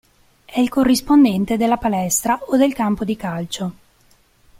[0.45, 3.73] È il corrispondente della palestra o del campo di calcio.